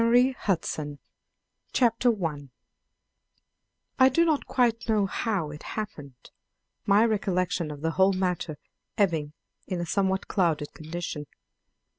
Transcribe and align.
A 0.01 0.03
CRYSTAL 0.03 0.93
AGE 0.93 0.97
Chapter 1.73 2.09
1 2.09 2.49
I 3.99 4.09
do 4.09 4.25
not 4.25 4.47
quite 4.47 4.89
know 4.89 5.05
how 5.05 5.51
it 5.51 5.61
happened, 5.77 6.31
my 6.87 7.05
recollection 7.05 7.69
of 7.69 7.81
the 7.81 7.91
whole 7.91 8.13
matter 8.13 8.57
ebbing 8.97 9.33
in 9.67 9.79
a 9.79 9.85
somewhat 9.85 10.27
clouded 10.27 10.73
condition. 10.73 11.27